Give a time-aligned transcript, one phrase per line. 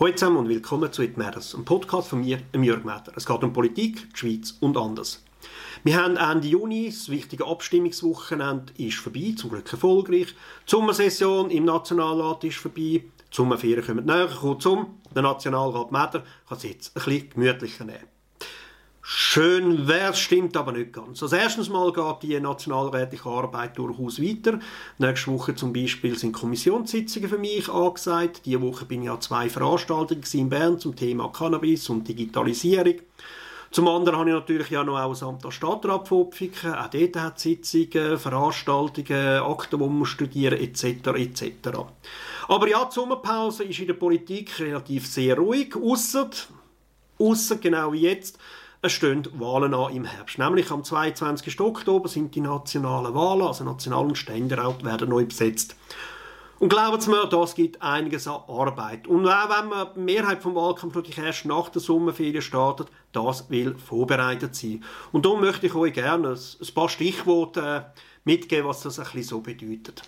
[0.00, 3.12] Hallo zusammen und willkommen zu «It Matters», einem Podcast von mir, Jörg Metter.
[3.14, 5.22] Es geht um Politik, die Schweiz und anders.
[5.84, 10.28] Wir haben Ende Juni, das wichtige Abstimmungswochenende ist vorbei, zum Glück erfolgreich.
[10.66, 14.28] Die Sommersession im Nationalrat ist vorbei, die Sommerferien kommen näher.
[14.28, 18.08] Kurzum, der Nationalrat Metter kann es jetzt ein bisschen gemütlicher nehmen.
[19.04, 21.24] Schön wäre stimmt aber nicht ganz.
[21.24, 24.60] Als erstes Mal geht die nationalrätliche Arbeit durchaus weiter.
[24.98, 28.42] Nächste Woche zum Beispiel sind Kommissionssitzungen für mich angesagt.
[28.44, 32.94] Diese Woche bin ich an zwei Veranstaltungen in Bern zum Thema Cannabis und Digitalisierung.
[33.72, 36.12] Zum anderen habe ich natürlich ja noch auch das Amt als Stadtrat.
[36.12, 40.84] Auch dort hat es Sitzungen, Veranstaltungen, Akten, die man studieren etc.
[40.84, 41.78] etc.
[42.46, 46.30] Aber ja, die Sommerpause ist in der Politik relativ sehr ruhig, ausser,
[47.18, 48.38] ausser genau wie jetzt,
[48.84, 50.38] es stehen Wahlen an im Herbst.
[50.38, 51.60] Nämlich am 22.
[51.60, 55.76] Oktober sind die nationalen Wahlen, also National- und Ständerat werden neu besetzt.
[56.58, 59.06] Und glauben Sie mir, das gibt einiges an Arbeit.
[59.06, 63.48] Und auch wenn man die Mehrheit vom Wahlkampf natürlich erst nach der Sommerferien startet, das
[63.50, 64.82] will vorbereitet sein.
[65.12, 67.86] Und darum möchte ich euch gerne ein paar Stichworte
[68.24, 70.02] mitgeben, was das ein bisschen so bedeutet.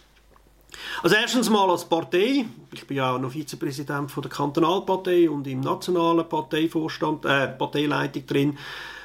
[1.03, 5.61] Also erstens mal als Partei, ich bin ja noch Vizepräsident von der Kantonalpartei und im
[5.61, 8.59] nationalen Parteivorstand, äh, Parteileitung drin,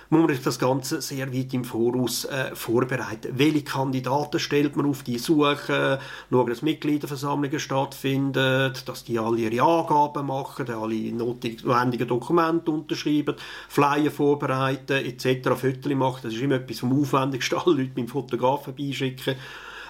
[0.10, 3.38] muss man das Ganze sehr weit im Voraus äh, vorbereiten.
[3.38, 6.00] Welche Kandidaten stellt man auf die Suche,
[6.32, 13.36] schauen, dass Mitgliederversammlungen stattfinden, dass die alle ihre Angaben machen, alle notwendigen Dokumente unterschreiben,
[13.68, 18.08] Flyer vorbereiten etc., Fotos machen, das ist immer etwas vom Aufwendigsten, alle Leute mit dem
[18.08, 19.36] Fotografen beischicken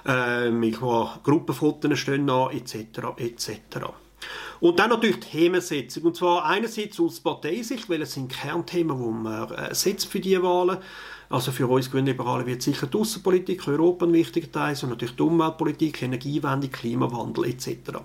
[0.10, 2.76] ähm, ich habe Gruppenfotos stehen an, etc.
[3.18, 3.60] etc.
[4.60, 6.04] Und dann natürlich die Themensetzung.
[6.04, 10.44] Und zwar einerseits aus Parteisicht, weil es sind Kernthemen, die man äh, setzt für diese
[10.44, 10.80] Wahlen.
[11.30, 15.22] Also für uns Grünliberale wird sicher die Außenpolitik, Europa ein wichtiger Teil, und natürlich die
[15.22, 18.00] Umweltpolitik, Energiewende, Klimawandel etc.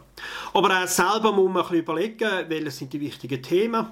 [0.53, 3.87] Aber auch selber muss man ein bisschen überlegen, welche sind die wichtigen Themen.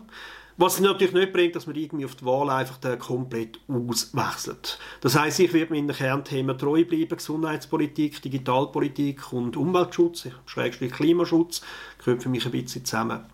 [0.57, 4.79] Was natürlich nicht bringt, dass man irgendwie auf die Wahl einfach komplett auswechselt.
[5.01, 11.63] Das heißt, ich werde meinen Kernthemen treu bleiben, Gesundheitspolitik, Digitalpolitik und Umweltschutz, Schrägstrich Klimaschutz,
[11.99, 13.25] gehört für mich ein bisschen zusammen.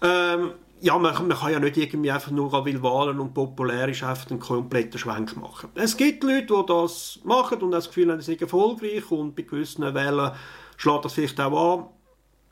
[0.00, 0.52] Ähm,
[0.82, 4.30] ja, man, man, kann ja nicht irgendwie einfach nur weil Wahlen und populär ist, einfach
[4.30, 5.70] einen kompletten Schwenk machen.
[5.74, 9.42] Es gibt Leute, die das machen und das Gefühl haben, sie sind erfolgreich und bei
[9.42, 10.34] gewissen Wählern
[10.76, 11.86] schlägt das vielleicht auch an.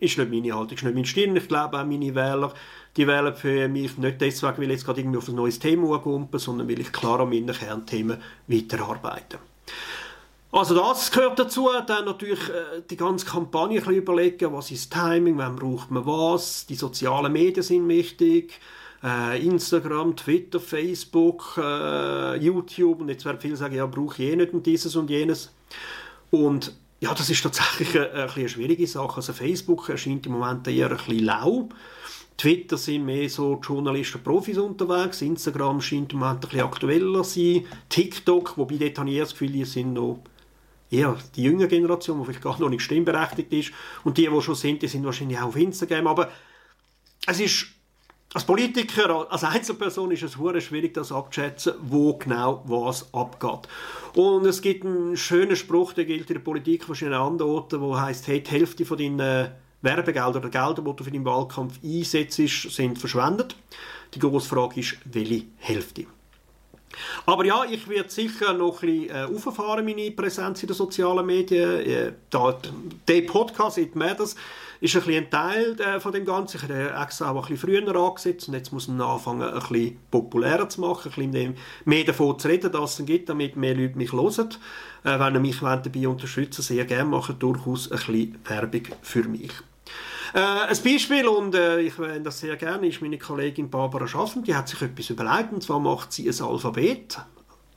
[0.01, 1.37] Ist nicht meine Haltung, ist nicht mein Stil.
[1.37, 2.53] Ich glaube auch meine Wähler
[2.97, 5.99] die wählen für mich nicht deswegen, weil ich jetzt gerade irgendwie auf ein neues Thema
[5.99, 9.39] kumpen, sondern weil ich klar an meinen Kernthemen weiterarbeite.
[10.53, 14.93] Also das gehört dazu, dann natürlich äh, die ganze Kampagne ein bisschen überlegen, was ist
[14.93, 18.59] Timing, wann braucht man was, die sozialen Medien sind wichtig,
[19.05, 24.37] äh, Instagram, Twitter, Facebook, äh, YouTube und jetzt werden viele sagen, ja, brauche ich eh
[24.37, 25.55] nicht und dieses und jenes.
[26.33, 29.17] Und ja, das ist tatsächlich eine, eine, eine schwierige Sache.
[29.17, 31.69] Also Facebook erscheint im Moment eher ein bisschen lau.
[32.37, 35.23] Twitter sind mehr so Journalisten, Profis unterwegs.
[35.23, 37.67] Instagram scheint im Moment ein bisschen aktueller zu sein.
[37.89, 40.21] TikTok, wobei dort habe ich das Gefühl, die sind noch
[40.91, 43.73] eher die jüngere Generation, die vielleicht gar noch nicht stimmberechtigt ist.
[44.05, 46.07] Und die, die schon sind, die sind wahrscheinlich auch auf Instagram.
[46.07, 46.31] Aber
[47.27, 47.67] es ist
[48.33, 53.69] als Politiker, als Einzelperson ist es schwierig, das abzuschätzen, wo genau was abgeht.
[54.15, 57.81] Und es gibt einen schönen Spruch, der gilt in der Politik wahrscheinlich an anderen Orten,
[57.81, 59.51] wo heißt, hey, die Hälfte von deinen
[59.83, 63.57] Werbegelder oder Gelder, die du für deinen Wahlkampf einsetzt, sind verschwendet.
[64.15, 66.07] Die grosse Frage ist, welche Hälfte?
[67.27, 71.25] Aber ja, ich werde sicher noch ein bisschen äh, auffahren, meine Präsenz in den sozialen
[71.25, 71.81] Medien.
[71.81, 72.59] Äh, da,
[73.07, 74.35] der Podcast, It Matters,
[74.81, 76.57] ist ein, ein Teil äh, von dem Ganzen.
[76.57, 79.99] Ich habe extra auch ein bisschen früher angesetzt und jetzt muss man anfangen, ein bisschen
[80.11, 83.97] populärer zu machen, ein bisschen mehr davon zu reden, dass es gibt, damit mehr Leute
[83.97, 84.49] mich hören.
[85.05, 89.53] Äh, wenn ihr mich dabei unterstützen sehr gerne machen, durchaus ein bisschen Werbung für mich.
[90.33, 94.45] Äh, ein Beispiel, und äh, ich wähle das sehr gerne, ist meine Kollegin Barbara Schaffen.
[94.45, 97.19] Die hat sich etwas überlegt, und zwar macht sie ein Alphabet.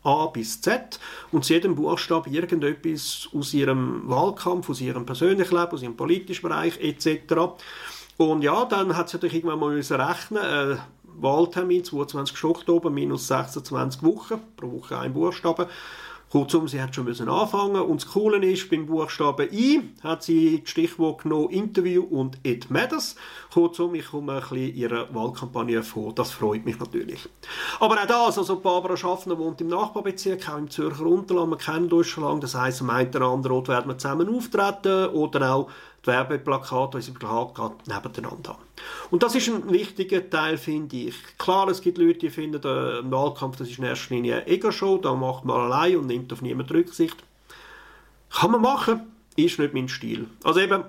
[0.03, 0.99] A bis Z
[1.31, 6.41] und zu jedem Buchstaben irgendetwas aus ihrem Wahlkampf, aus ihrem persönlichen Leben, aus ihrem politischen
[6.41, 7.33] Bereich etc.
[8.17, 10.75] Und ja, dann hat sie natürlich irgendwann mal müssen rechnen, äh,
[11.15, 12.43] Wahltermin 22.
[12.43, 15.67] Oktober minus 26 Wochen, pro Woche ein Buchstaben.
[16.33, 20.61] Kurzum, sie hat schon müssen anfangen und das Coole ist, beim Buchstaben I hat sie
[20.61, 23.15] das Stichwort genommen Interview und It Matters.
[23.53, 27.29] Kurzum, ich komme ein bisschen ihrer Wahlkampagne vor, das freut mich natürlich.
[27.79, 31.91] Aber auch das, also Barbara Schaffner wohnt im Nachbarbezirk, auch im Zürcher Unterland, wir kennen
[31.91, 35.53] uns schon lange, das heisst, am einen oder anderen Ort werden wir zusammen auftreten oder
[35.53, 35.69] auch
[36.03, 38.63] die Werbeplakate, unsere Plakate nebeneinander haben.
[39.09, 41.15] Und das ist ein wichtiger Teil, finde ich.
[41.37, 44.97] Klar, es gibt Leute, die finden, der Wahlkampf das ist in erster Linie eine Ego-Show,
[44.97, 47.15] da macht man allein und nimmt auf niemanden Rücksicht.
[48.29, 49.01] Kann man machen,
[49.35, 50.27] ist nicht mein Stil.
[50.43, 50.83] Also eben,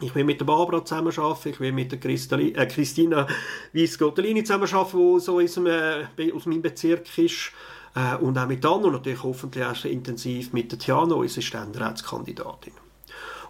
[0.00, 3.28] Ich will mit der Barbara zusammenarbeiten, ich will mit der Christali äh, Christina
[3.72, 7.52] Weiss-Gottolini zusammenarbeiten, die so aus, einem, äh, aus meinem Bezirk ist.
[7.94, 12.72] Äh, und auch mit Anna und natürlich hoffentlich auch intensiv mit der Tiana, unsere Ständeratskandidatin.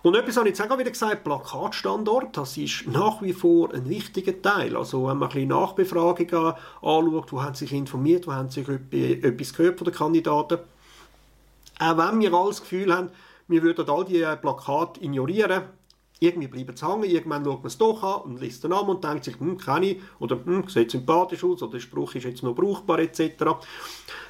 [0.05, 3.89] Und etwas habe ich jetzt auch wieder gesagt, Plakatstandort, das ist nach wie vor ein
[3.89, 4.77] wichtiger Teil.
[4.77, 6.53] Also wenn man ein bisschen Nachbefragungen
[6.83, 10.59] anschaut, wo haben sich informiert, wo haben sich etwas gehört von den Kandidaten.
[11.79, 13.09] Auch wenn wir alles das Gefühl haben,
[13.49, 15.63] wir würden all diese Plakate ignorieren,
[16.21, 19.05] irgendwie bleiben sie hängen, irgendwann schaut man es doch an und liest den Namen und
[19.05, 22.43] denkt sich, hm, kenne ich, oder hm, sieht sympathisch aus, oder der Spruch ist jetzt
[22.43, 23.23] noch brauchbar, etc.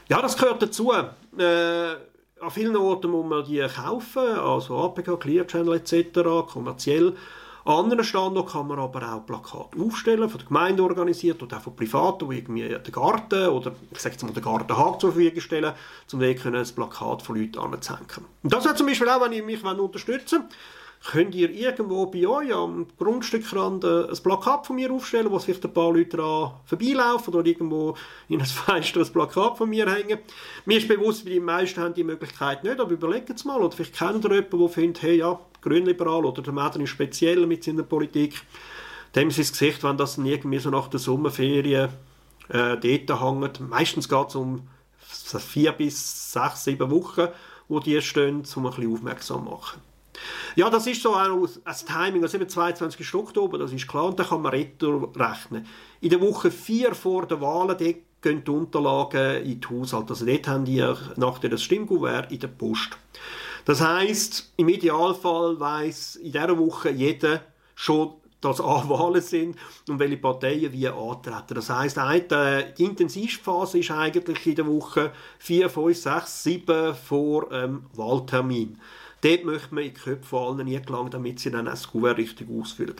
[0.08, 0.92] Ja, das gehört dazu.
[0.92, 1.94] Äh,
[2.44, 7.14] an vielen Orten muss man die kaufen, also APK, Clear Channel etc., kommerziell.
[7.64, 11.62] An anderen Standorten kann man aber auch Plakate aufstellen, von der Gemeinde organisiert oder auch
[11.62, 15.40] von Privaten, die irgendwie den Garten oder ich sage jetzt mal den Gartenhag zur Verfügung
[15.40, 15.72] stellen,
[16.12, 18.26] um dort ein Plakat von Leuten anzuhängen.
[18.42, 20.48] Und das hat zum Beispiel auch, wenn ich mich unterstützen will,
[21.04, 25.64] könnt ihr irgendwo bei euch am Grundstückrand äh, ein Plakat von mir aufstellen, wo vielleicht
[25.64, 27.94] ein paar Leute daran vorbeilaufen oder irgendwo
[28.28, 30.18] in ein Fenster ein Plakat von mir hängen.
[30.64, 33.60] Mir ist bewusst, die meisten haben die Möglichkeit nicht, aber überlegt es mal.
[33.60, 37.46] Oder vielleicht kennt ihr jemanden, der findet, hey, ja, grünliberal oder der Mädchen ist speziell
[37.46, 38.42] mit seiner Politik.
[39.14, 41.90] Dem ist Gesicht, wenn das dann irgendwie so nach der Sommerferien
[42.48, 43.60] äh, dort hängt.
[43.60, 44.68] Meistens geht es um
[44.98, 47.28] vier bis sechs, sieben Wochen,
[47.68, 49.93] wo die stehen, um ein bisschen aufmerksam zu machen.
[50.56, 53.14] Ja, das ist so auch das Timing, also eben 22.
[53.14, 55.66] Oktober, das ist klar, und dann kann man retour rechnen.
[56.00, 60.10] In der Woche vier vor der Wahlen, dort gehen die Unterlagen in die Haushalt.
[60.10, 60.84] Also dort haben die
[61.16, 62.96] nachher das Stimmkuvert in der Post.
[63.64, 67.42] Das heißt, im Idealfall weiß in dieser Woche jeder
[67.74, 69.56] schon, dass A Wahlen sind
[69.88, 71.54] und welche Parteien wie antreten.
[71.54, 77.86] Das heisst, die Intensivphase ist eigentlich in der Woche 4, 5, 6, 7 vor ähm,
[77.94, 78.78] Wahltermin.
[79.24, 82.18] Dort möchte man in die Köpfe von allen nie gelangen, damit sie dann das Kuvert
[82.18, 82.96] richtig ausfüllen.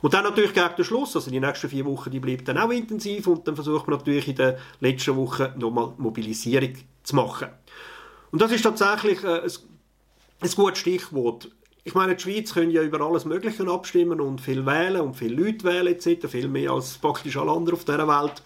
[0.00, 2.70] Und dann natürlich gegen den Schluss, also die nächsten vier Wochen, die bleiben dann auch
[2.70, 7.48] intensiv und dann versucht man natürlich in der letzten Woche nochmal Mobilisierung zu machen.
[8.30, 9.50] Und das ist tatsächlich äh, ein,
[10.40, 11.50] ein gutes Stichwort.
[11.84, 15.44] Ich meine, die Schweiz können ja über alles Mögliche abstimmen und viel wählen und viele
[15.44, 18.42] Leute wählen etc., viel mehr als praktisch alle anderen auf dieser Welt.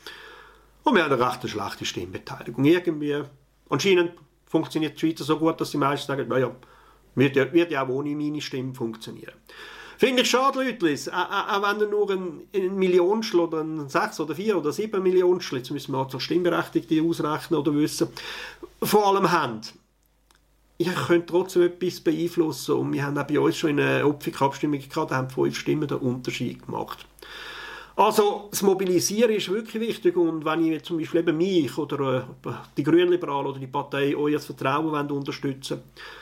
[0.82, 2.64] Und wir haben eine recht schlechte Stimmbeteiligung.
[2.64, 3.22] Irgendwie,
[3.68, 4.14] anscheinend
[4.46, 6.50] funktioniert die Schweiz so gut, dass die meisten sagen, naja,
[7.14, 9.34] wird ja, wird ja auch ohne meine Stimme funktionieren.
[10.00, 14.34] Finde ich schade, Leute, auch, wenn ihr nur ein, ein Millionstel oder ein 6 oder
[14.34, 18.08] 4 oder 7 Millionstel, jetzt müssen wir zur Stimmberechtigte ausrechnen oder wissen,
[18.82, 19.74] vor allem habt.
[20.78, 24.80] Ihr könnt trotzdem etwas beeinflussen und wir haben auch bei uns schon in einer Opfikabstimmung
[24.80, 27.04] gehabt, da haben fünf Stimmen den Unterschied gemacht.
[27.94, 32.50] Also das Mobilisieren ist wirklich wichtig und wenn ihr zum Beispiel eben mich oder äh,
[32.74, 36.19] die Grünliberalen oder die Partei euer Vertrauen wollt unterstützen demobilisieren,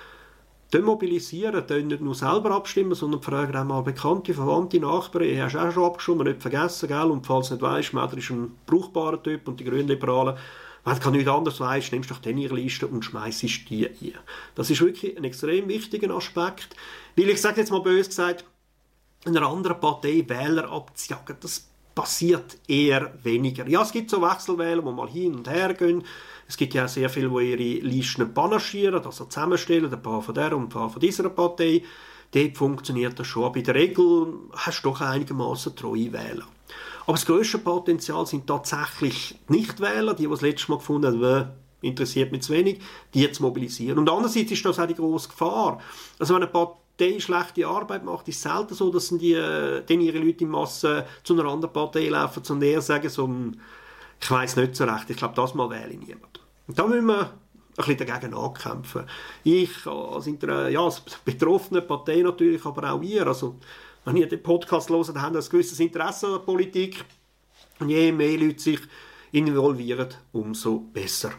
[0.70, 5.72] dann nicht nur selber abstimmen, sondern fragen auch mal bekannte, verwandte Nachbarn, ihr hast auch
[5.72, 7.10] schon abgestimmt, nicht vergessen, gell?
[7.10, 10.36] und falls du nicht weißt, Mäder ist ein brauchbarer Typ und die Grünliberalen,
[10.84, 14.14] wenn du nichts anderes weißt, nimmst du doch den ihre Liste und schmeißt die ein.
[14.54, 16.76] Das ist wirklich ein extrem wichtiger Aspekt,
[17.16, 18.44] weil ich sage jetzt mal böse gesagt,
[19.24, 21.68] einer anderen Partei Wähler abzujagen, das
[21.98, 23.66] passiert eher weniger.
[23.66, 26.04] Ja, es gibt so Wechselwähler, die mal hin und her gehen,
[26.46, 30.32] es gibt ja auch sehr viele, die ihre Listen panaschieren, also zusammenstellen, ein paar von
[30.32, 31.82] der und ein paar von dieser Partei.
[32.30, 33.46] Dort funktioniert das schon.
[33.46, 36.46] Aber in der Regel hast du doch einigermaßen treue Wähler.
[37.02, 41.50] Aber das grösste Potenzial sind tatsächlich Nichtwähler, die, die das letzte Mal gefunden haben,
[41.82, 42.78] interessiert mich zu wenig,
[43.12, 43.98] die zu mobilisieren.
[43.98, 45.80] Und andererseits ist das auch die grosse Gefahr.
[46.18, 46.76] Also wenn eine Partei
[47.20, 51.34] schlechte Arbeit macht, ist selten so, dass die, äh, dann ihre Leute in Masse zu
[51.34, 53.30] einer anderen Partei laufen, sondern eher sagen, so,
[54.20, 56.40] ich weiß nicht so recht, ich glaube, das mal wähle ich niemand.
[56.66, 57.30] Und da müssen wir ein
[57.76, 59.04] bisschen dagegen ankämpfen.
[59.44, 63.26] Ich als, ja, als betroffene Partei natürlich, aber auch ihr.
[63.26, 63.56] Also,
[64.04, 67.04] wenn ihr den Podcast hört, habt ihr ein gewisses Interesse an der Politik.
[67.78, 68.80] Und je mehr Leute sich
[69.30, 71.32] involvieren, umso besser.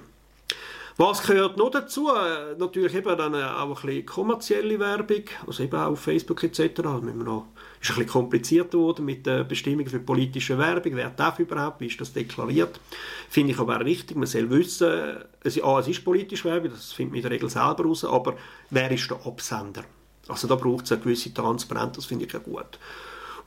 [1.01, 2.09] Was gehört noch dazu?
[2.57, 6.81] Natürlich eben dann auch ein bisschen kommerzielle Werbung, also eben auch auf Facebook etc.
[6.81, 7.45] Da müssen wir noch
[7.79, 10.97] ist ein bisschen kompliziert geworden mit den Bestimmungen für politische Werbung.
[10.97, 11.79] Wer darf überhaupt?
[11.79, 12.81] Wie ist das deklariert?
[13.29, 14.17] Finde ich aber auch richtig.
[14.17, 17.49] Man soll wissen, es, A, es ist politische Werbung, das findet man in der Regel
[17.49, 18.35] selber raus, aber
[18.69, 19.85] wer ist der Absender?
[20.27, 22.77] Also da braucht es eine gewisse Transparenz, das finde ich ja gut.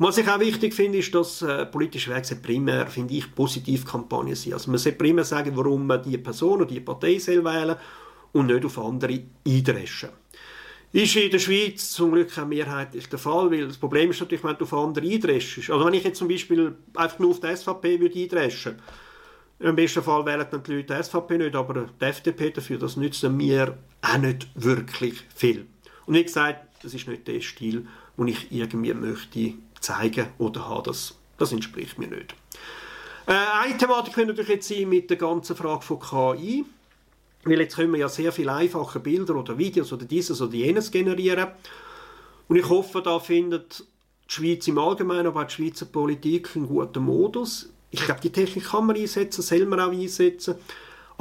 [0.04, 4.34] Was ich auch wichtig finde, ist, dass äh, politische Wege primär, finde ich, positiv Kampagnen
[4.34, 4.52] sind.
[4.52, 7.76] Also man sollte primär sagen, warum man die Person oder die Partei soll wählen
[8.32, 10.08] und nicht auf andere eindreschen.
[10.90, 14.42] Ist in der Schweiz zum Glück auch mehrheitlich der Fall, weil das Problem ist natürlich,
[14.42, 15.70] wenn du auf andere eindreschst.
[15.70, 18.82] Also wenn ich jetzt zum Beispiel einfach nur auf die SVP würde eindreschen,
[19.60, 22.96] im besten Fall wählen dann die Leute die SVP nicht, aber die FDP dafür, das
[22.96, 25.66] nützt mir auch nicht wirklich viel.
[26.06, 30.84] Und wie gesagt, das ist nicht der Stil, und ich irgendwie möchte zeigen oder haben,
[30.84, 32.34] das, das entspricht mir nicht.
[33.26, 36.64] Äh, eine Thematik könnte natürlich jetzt sein mit der ganzen Frage von KI.
[37.44, 40.90] Weil jetzt können wir ja sehr viel einfache Bilder oder Videos oder dieses oder jenes
[40.90, 41.48] generieren.
[42.48, 46.68] Und ich hoffe, da findet die Schweiz im Allgemeinen, aber auch die Schweizer Politik einen
[46.68, 47.68] guten Modus.
[47.90, 50.54] Ich glaube, die Technik kann man einsetzen, soll man auch einsetzen.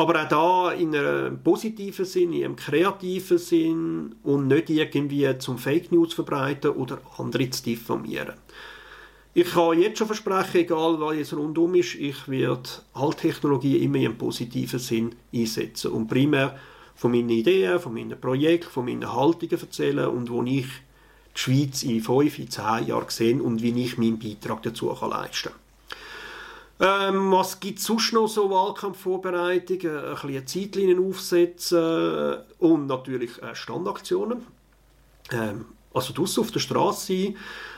[0.01, 5.60] Aber auch da in einem positiven Sinn, in einem kreativen Sinn und nicht irgendwie zum
[5.60, 8.34] Fake News verbreiten oder andere zu diffamieren.
[9.36, 14.05] Ich kann jetzt schon versprechen, egal was es rundum ist, ich werde Alttechnologie immer in
[14.08, 16.58] einem positiven Sinn einsetzen und primär
[16.96, 21.84] von meinen Ideen, von meinen Projekten, von meinen Haltungen erzählen und wo ich die Schweiz
[21.84, 25.70] in fünf, in zehn Jahren sehe und wie ich meinen Beitrag dazu leisten kann.
[26.83, 29.97] Ähm, was gibt es sonst noch so Wahlkampfvorbereitungen?
[29.97, 34.47] Ein bisschen Zeitlinien aufsetzen und natürlich äh, Standaktionen.
[35.31, 37.35] Ähm, also draussen auf der Straße sein,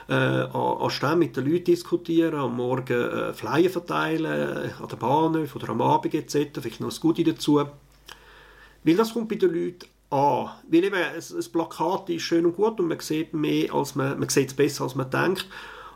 [0.08, 5.54] äh, anstehen mit den Leuten diskutieren, am Morgen äh, Flyer verteilen, äh, an der Bahnhof
[5.56, 6.62] oder am Abend etc.
[6.62, 7.62] Vielleicht noch ein Gute dazu.
[8.86, 10.50] Weil das kommt bei den Leuten an.
[10.70, 14.18] Weil eben, ein, ein Plakat ist schön und gut und man sieht mehr, als man,
[14.18, 15.48] man sieht es besser, als man denkt.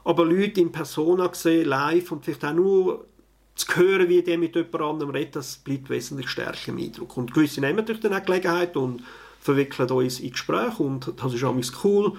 [0.07, 3.07] Aber Leute in Persona sehen, live und vielleicht auch nur
[3.55, 7.17] zu hören, wie der mit jemand anderem redet, das bleibt wesentlich stärker im Eindruck.
[7.17, 9.03] Und gewisse nehmen natürlich dann auch Gelegenheit und
[9.41, 12.13] verwickeln uns in Gespräche und das ist auch cool.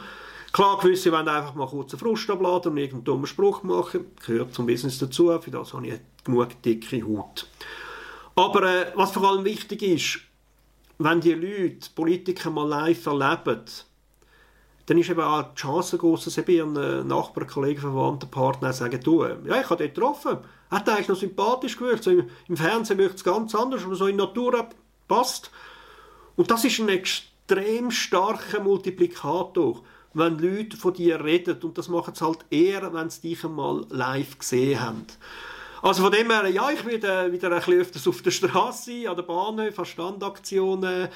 [0.52, 4.04] Klar, gewisse wollen einfach mal kurz einen Frust abladen und irgendeinen dummen Spruch machen.
[4.26, 7.46] Gehört zum Business dazu, für das habe ich genug dicke Haut.
[8.34, 10.18] Aber äh, was vor allem wichtig ist,
[10.98, 13.64] wenn die Leute Politiker mal live erleben,
[14.88, 18.98] dann ist eben auch die Chance groß, dass eben ihren Nachbarn, Kollegen, Verwandten, Partner sagen,
[19.04, 20.38] du, äh, ja, ich habe den getroffen,
[20.70, 24.06] hat eigentlich noch sympathisch gewirkt, so im, im Fernsehen wirkt es ganz anders, aber so
[24.06, 24.66] in Natur
[25.06, 25.50] passt.
[26.36, 29.82] Und das ist ein extrem starker Multiplikator,
[30.14, 31.60] wenn Leute von dir reden.
[31.62, 35.04] Und das machen sie halt eher, wenn sie dich einmal live gesehen haben.
[35.82, 39.16] Also von dem her, ja, ich werde wieder ein bisschen öfters auf der Straße, an
[39.16, 41.08] der Bahnhof, an Standaktionen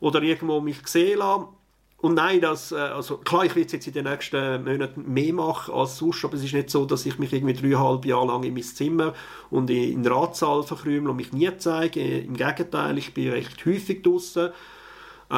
[0.00, 1.59] oder irgendwo mich sehen lassen.
[2.00, 5.34] Und nein, das, äh, also klar, ich werde es jetzt in den nächsten Monaten mehr
[5.34, 8.42] machen als sonst, aber es ist nicht so, dass ich mich irgendwie dreieinhalb Jahre lang
[8.42, 9.12] in mein Zimmer
[9.50, 12.00] und in den Ratssaal verkrümle und mich nie zeige.
[12.00, 14.50] Im Gegenteil, ich bin recht häufig draußen.
[15.30, 15.34] Äh,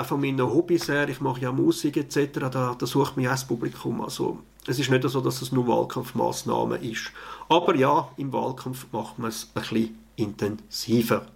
[0.00, 3.32] äh, von meinen Hobbys her, ich mache ja Musik etc., da, da sucht mich auch
[3.32, 4.00] das Publikum.
[4.00, 7.12] Also, es ist nicht so, dass es nur Wahlkampfmaßnahmen ist.
[7.48, 11.26] Aber ja, im Wahlkampf macht man es ein bisschen intensiver.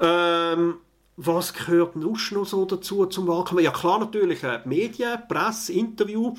[0.00, 0.74] Ähm,
[1.20, 3.60] was gehört noch so dazu zum Wahlkampf?
[3.60, 6.34] Ja klar natürlich äh, Medien, Presse, Interview.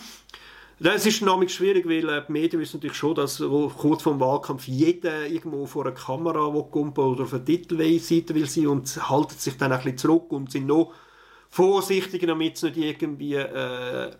[0.79, 3.43] Das ist nämlich schwierig, weil äh, die Medien wissen natürlich schon, dass
[3.77, 8.47] kurz vor dem Wahlkampf jeder irgendwo vor einer Kamera kommt oder auf einer Titelseite will
[8.47, 10.93] sein und halten sich dann ein bisschen zurück und sind noch
[11.49, 14.11] vorsichtiger, damit es nicht irgendwie äh,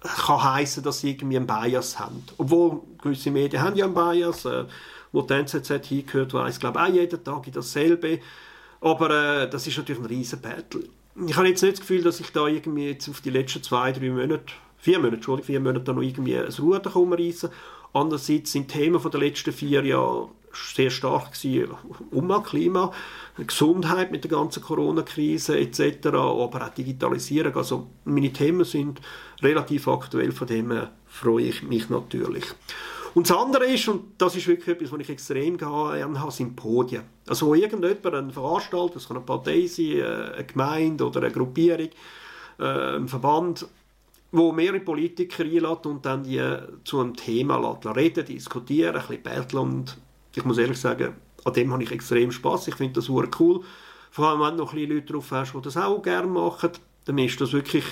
[0.00, 2.24] kann heißen, dass sie irgendwie einen Bias haben.
[2.36, 4.64] Obwohl gewisse Medien haben ja einen Bias, äh,
[5.12, 8.18] wo die NZZ hingehört, weiß glaube auch jeden Tag dasselbe.
[8.80, 10.84] Aber äh, das ist natürlich ein riesen Battle.
[11.26, 13.92] Ich habe jetzt nicht das Gefühl, dass ich da irgendwie jetzt auf die letzten zwei,
[13.92, 14.44] drei Monate,
[14.76, 17.50] vier Monate, Entschuldigung, vier Monate noch irgendwie ein Ruder umreißen.
[17.92, 21.74] Andererseits sind die Themen der letzten vier Jahre sehr stark gewesen.
[22.44, 22.92] Klima,
[23.36, 27.56] Gesundheit mit der ganzen Corona-Krise etc., aber auch Digitalisierung.
[27.56, 29.00] Also meine Themen sind
[29.42, 30.72] relativ aktuell, von dem
[31.06, 32.44] freue ich mich natürlich.
[33.14, 36.56] Und das andere ist, und das ist wirklich etwas, was ich extrem gerne habe, sind
[36.56, 37.02] Podien.
[37.26, 41.32] Also wo irgendjemand, ein Veranstalter, das kann eine Partei sein, äh, eine Gemeinde oder eine
[41.32, 41.90] Gruppierung,
[42.58, 43.66] äh, ein Verband,
[44.30, 46.42] wo mehrere Politiker einlädt und dann die
[46.84, 49.98] zu einem Thema reden, diskutieren, ein bisschen betteln und
[50.34, 52.68] ich muss ehrlich sagen, an dem habe ich extrem Spaß.
[52.68, 53.62] Ich finde das super cool.
[54.10, 56.70] Vor allem, wenn du noch ein bisschen Leute drauf hast, die das auch gerne machen,
[57.04, 57.84] dann ist das wirklich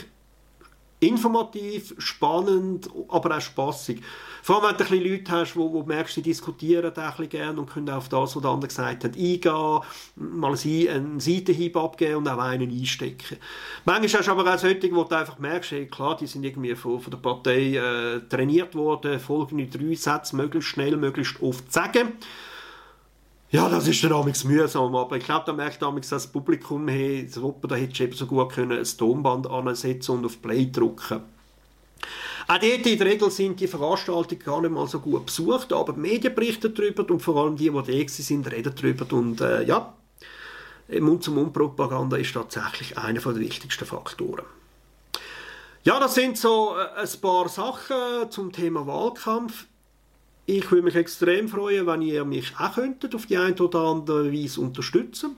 [1.01, 4.01] informativ, spannend, aber auch spaßig.
[4.43, 7.29] Vor allem, wenn du ein bisschen Leute hast, wo, wo merkst, sie diskutieren auch ein
[7.29, 9.81] gerne und können auf das, was der andere gesagt hat, eingehen,
[10.17, 13.39] mal einen Seitenhieb abgeben und auch einen einstecken.
[13.85, 16.75] Manchmal hast du aber auch solche, wo du einfach merkst, hey, klar, die sind irgendwie
[16.75, 22.13] von, von der Partei äh, trainiert worden, folgende drei Sätze möglichst schnell, möglichst oft sagen.
[23.51, 27.29] Ja, das ist dann amigs mühsam, aber ich glaube, da merkt amigs das Publikum, hey,
[27.63, 31.23] da hättest du eben so gut können, ein Tonband ansetzen und auf Play drücken.
[32.49, 35.93] Auch dort in der Regel sind die Veranstaltungen gar nicht mal so gut besucht, aber
[35.93, 39.65] die Medien berichten darüber und vor allem die, die da sind, reden darüber und äh,
[39.65, 39.95] ja,
[40.89, 44.45] Mund-zu-Mund-Propaganda ist tatsächlich einer der wichtigsten Faktoren.
[45.83, 49.67] Ja, das sind so äh, ein paar Sachen zum Thema Wahlkampf.
[50.47, 54.33] Ich würde mich extrem freuen, wenn ihr mich auch könntet auf die eine oder andere
[54.33, 55.37] Weise unterstützen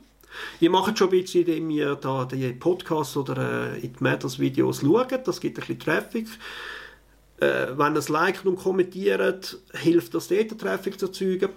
[0.60, 4.80] Ihr macht schon ein bisschen, indem ihr da die Podcasts oder äh, It Matters Videos
[4.80, 5.26] schaut.
[5.26, 6.26] Das gibt ein bisschen Traffic.
[7.40, 11.50] Äh, wenn ihr es liket und kommentiert, hilft das dort, Traffic zu erzeugen.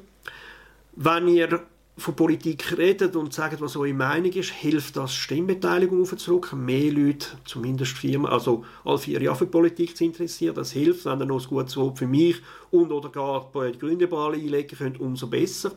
[0.95, 1.61] Wenn ihr
[1.97, 6.65] von Politik redet und sagt, was eure Meinung ist, hilft das, Stimmbeteiligung aufzudrücken.
[6.65, 10.55] Mehr Leute, zumindest vier, also alle vier Jahre für Politik zu interessieren.
[10.55, 12.37] Das hilft, wenn ihr noch ein gutes Wort für mich
[12.71, 15.73] und oder gar bei den Grünliberalen einlegen könnt, umso besser.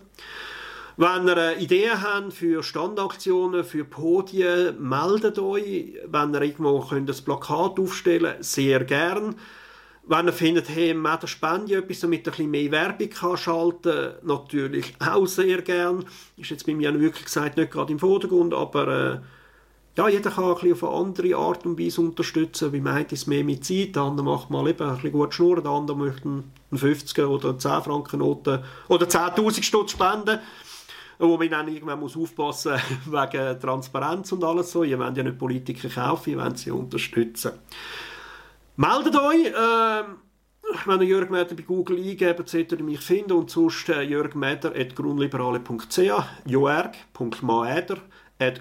[0.97, 5.95] Wenn ihr Ideen habt für Standaktionen, für Podien, meldet euch.
[6.07, 9.35] Wenn ihr irgendwo könnt ein Plakat aufstellen könnt, sehr gern.
[10.07, 13.37] Wenn ihr findet, hey, mit der Spende etwas, damit ihr ein bisschen mehr Werbung kann
[13.39, 16.05] schalten natürlich auch sehr gern.
[16.37, 19.19] Ist jetzt bei mir wirklich gesagt nicht gerade im Vordergrund, aber äh,
[19.97, 22.73] ja, jeder kann ein bisschen auf eine andere Art und Weise unterstützen.
[22.73, 25.63] Wie meint es mehr mit Zeit, der andere macht mal eben ein bisschen gut schnurren,
[25.63, 30.39] der andere möchte einen 50er oder eine 10 Franken Note oder 10'000 Stutz spenden
[31.19, 32.75] wo man dann irgendwann muss aufpassen
[33.07, 34.83] wegen Transparenz und alles so.
[34.83, 37.53] Ihr wollt ja nicht Politiker kaufen, ihr wollt sie unterstützen.
[38.77, 40.03] Meldet euch, äh,
[40.87, 45.99] wenn ihr Jörg Mäder bei Google eingebt, seht ihr mich finden und sonst äh, jörgmäder.grundliberale.ch
[46.47, 47.99] jorg.maeder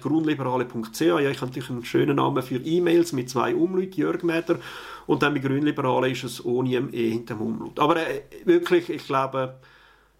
[0.00, 4.60] grundliberale.ch Ja, ich habe natürlich einen schönen Namen für E-Mails mit zwei Umlauten, Jörg Mäder.
[5.06, 7.80] Und dann bei Grünliberale ist es ohne M E hinter dem Umlaut.
[7.80, 9.56] Aber äh, wirklich, ich glaube,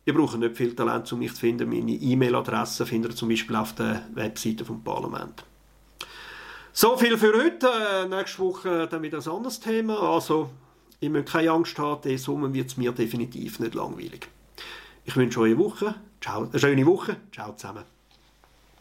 [0.05, 1.69] ihr braucht nicht viel Talent, um mich zu finden.
[1.69, 5.45] Meine E-Mail-Adresse findet ihr zum Beispiel auf der Webseite vom Parlament.
[6.77, 7.69] So viel für heute.
[7.69, 9.97] Äh, nächste Woche dann wieder ein anderes Thema.
[10.13, 10.51] Also,
[10.99, 14.27] ihr müsst keine Angst haben, diesen Sommer wird es mir definitiv nicht langweilig.
[15.05, 15.95] Ich wünsche euch eine Woche.
[16.21, 17.17] Ciao, eine schöne Woche.
[17.31, 17.94] Ciao zusammen.